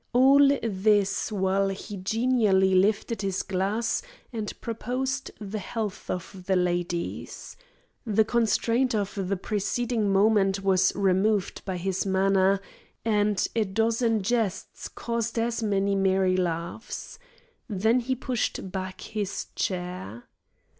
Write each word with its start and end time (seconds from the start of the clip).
All 0.13 0.39
this, 0.63 1.31
while 1.31 1.69
he 1.69 1.95
genially 1.95 2.73
lifted 2.73 3.21
his 3.21 3.43
glass 3.43 4.01
and 4.33 4.51
proposed 4.59 5.29
the 5.39 5.59
health 5.59 6.09
of 6.09 6.45
the 6.47 6.55
ladies. 6.55 7.55
The 8.03 8.25
constraint 8.25 8.95
of 8.95 9.13
the 9.27 9.37
preceding 9.37 10.11
moment 10.11 10.63
was 10.63 10.91
removed 10.95 11.63
by 11.65 11.77
his 11.77 12.03
manner, 12.03 12.59
and 13.05 13.47
a 13.55 13.63
dozen 13.63 14.23
jests 14.23 14.87
caused 14.89 15.37
as 15.37 15.61
many 15.61 15.93
merry 15.93 16.35
laughs. 16.35 17.19
Then 17.67 17.99
he 17.99 18.15
pushed 18.15 18.71
back 18.71 19.01
his 19.01 19.45
chair. 19.55 20.23